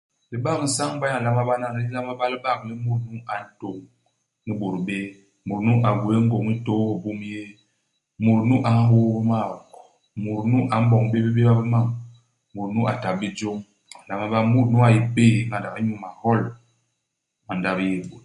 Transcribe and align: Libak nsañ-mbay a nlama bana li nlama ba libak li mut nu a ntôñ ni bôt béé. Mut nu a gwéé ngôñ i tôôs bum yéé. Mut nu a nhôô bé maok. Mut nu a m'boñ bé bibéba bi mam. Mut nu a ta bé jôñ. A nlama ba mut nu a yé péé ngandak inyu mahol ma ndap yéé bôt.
Libak 0.31 0.57
nsañ-mbay 0.65 1.11
a 1.15 1.19
nlama 1.19 1.41
bana 1.49 1.67
li 1.75 1.83
nlama 1.89 2.11
ba 2.19 2.31
libak 2.33 2.59
li 2.67 2.73
mut 2.85 3.01
nu 3.11 3.17
a 3.31 3.33
ntôñ 3.47 3.77
ni 4.45 4.51
bôt 4.59 4.75
béé. 4.85 5.07
Mut 5.47 5.59
nu 5.65 5.71
a 5.87 5.89
gwéé 6.01 6.17
ngôñ 6.27 6.45
i 6.53 6.55
tôôs 6.67 6.91
bum 7.03 7.19
yéé. 7.31 7.47
Mut 8.23 8.41
nu 8.47 8.55
a 8.69 8.71
nhôô 8.77 9.03
bé 9.13 9.19
maok. 9.29 9.69
Mut 10.23 10.41
nu 10.51 10.57
a 10.73 10.75
m'boñ 10.83 11.03
bé 11.11 11.17
bibéba 11.25 11.53
bi 11.59 11.63
mam. 11.73 11.87
Mut 12.53 12.69
nu 12.73 12.79
a 12.91 12.93
ta 13.01 13.09
bé 13.19 13.27
jôñ. 13.37 13.57
A 13.97 13.99
nlama 14.03 14.25
ba 14.33 14.39
mut 14.51 14.67
nu 14.71 14.77
a 14.87 14.89
yé 14.95 15.01
péé 15.15 15.39
ngandak 15.47 15.75
inyu 15.79 15.95
mahol 16.03 16.41
ma 17.45 17.53
ndap 17.57 17.77
yéé 17.85 17.99
bôt. 18.09 18.19